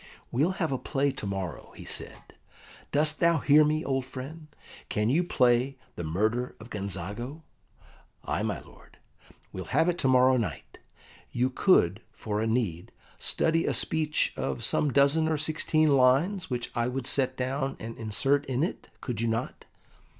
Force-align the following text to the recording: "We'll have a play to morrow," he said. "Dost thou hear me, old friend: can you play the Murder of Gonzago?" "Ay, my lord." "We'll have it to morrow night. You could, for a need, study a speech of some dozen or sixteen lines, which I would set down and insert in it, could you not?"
"We'll 0.31 0.53
have 0.53 0.71
a 0.71 0.79
play 0.79 1.11
to 1.11 1.27
morrow," 1.27 1.73
he 1.75 1.85
said. 1.85 2.33
"Dost 2.91 3.19
thou 3.19 3.37
hear 3.37 3.63
me, 3.63 3.85
old 3.85 4.03
friend: 4.03 4.47
can 4.89 5.11
you 5.11 5.23
play 5.23 5.77
the 5.95 6.03
Murder 6.03 6.55
of 6.59 6.71
Gonzago?" 6.71 7.43
"Ay, 8.23 8.41
my 8.41 8.61
lord." 8.61 8.97
"We'll 9.53 9.65
have 9.65 9.89
it 9.89 9.99
to 9.99 10.07
morrow 10.07 10.37
night. 10.37 10.79
You 11.31 11.51
could, 11.51 12.01
for 12.13 12.41
a 12.41 12.47
need, 12.47 12.91
study 13.19 13.67
a 13.67 13.75
speech 13.75 14.33
of 14.35 14.63
some 14.63 14.91
dozen 14.91 15.27
or 15.27 15.37
sixteen 15.37 15.89
lines, 15.95 16.49
which 16.49 16.71
I 16.73 16.87
would 16.87 17.05
set 17.05 17.37
down 17.37 17.77
and 17.79 17.95
insert 17.95 18.43
in 18.47 18.63
it, 18.63 18.89
could 19.01 19.21
you 19.21 19.27
not?" 19.27 19.65